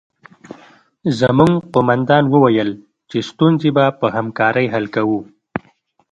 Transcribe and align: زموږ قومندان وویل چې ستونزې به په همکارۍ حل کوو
زموږ 1.19 1.51
قومندان 1.73 2.23
وویل 2.29 2.69
چې 3.09 3.17
ستونزې 3.29 3.69
به 3.75 3.85
په 3.99 4.07
همکارۍ 4.15 4.65
حل 4.73 4.85
کوو 4.95 5.19